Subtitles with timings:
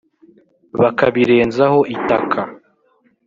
[0.81, 2.41] bakabirenzaho itaka